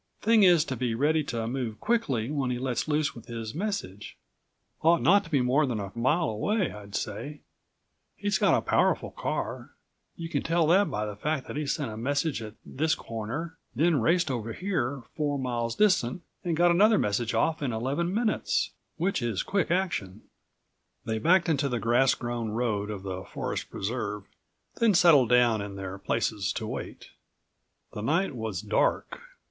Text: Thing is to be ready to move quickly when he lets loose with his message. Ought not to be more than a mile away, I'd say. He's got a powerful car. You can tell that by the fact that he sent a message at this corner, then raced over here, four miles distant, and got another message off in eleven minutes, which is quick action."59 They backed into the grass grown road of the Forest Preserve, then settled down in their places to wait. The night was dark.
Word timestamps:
Thing 0.19 0.41
is 0.41 0.65
to 0.65 0.75
be 0.75 0.95
ready 0.95 1.23
to 1.25 1.47
move 1.47 1.79
quickly 1.79 2.31
when 2.31 2.49
he 2.49 2.57
lets 2.57 2.87
loose 2.87 3.13
with 3.13 3.27
his 3.27 3.53
message. 3.53 4.17
Ought 4.81 5.03
not 5.03 5.25
to 5.25 5.29
be 5.29 5.41
more 5.41 5.67
than 5.67 5.79
a 5.79 5.91
mile 5.93 6.27
away, 6.31 6.71
I'd 6.71 6.95
say. 6.95 7.41
He's 8.15 8.39
got 8.39 8.57
a 8.57 8.61
powerful 8.61 9.11
car. 9.11 9.75
You 10.15 10.27
can 10.27 10.41
tell 10.41 10.65
that 10.65 10.89
by 10.89 11.05
the 11.05 11.15
fact 11.15 11.45
that 11.45 11.55
he 11.55 11.67
sent 11.67 11.91
a 11.91 11.97
message 11.97 12.41
at 12.41 12.55
this 12.65 12.95
corner, 12.95 13.59
then 13.75 14.01
raced 14.01 14.31
over 14.31 14.53
here, 14.53 15.03
four 15.15 15.37
miles 15.37 15.75
distant, 15.75 16.23
and 16.43 16.57
got 16.57 16.71
another 16.71 16.97
message 16.97 17.35
off 17.35 17.61
in 17.61 17.71
eleven 17.71 18.11
minutes, 18.11 18.71
which 18.97 19.21
is 19.21 19.43
quick 19.43 19.69
action."59 19.69 20.25
They 21.05 21.19
backed 21.19 21.47
into 21.47 21.69
the 21.69 21.77
grass 21.79 22.15
grown 22.15 22.49
road 22.49 22.89
of 22.89 23.03
the 23.03 23.23
Forest 23.23 23.69
Preserve, 23.69 24.23
then 24.79 24.95
settled 24.95 25.29
down 25.29 25.61
in 25.61 25.75
their 25.75 25.99
places 25.99 26.51
to 26.53 26.65
wait. 26.65 27.09
The 27.93 28.01
night 28.01 28.35
was 28.35 28.61
dark. 28.63 29.21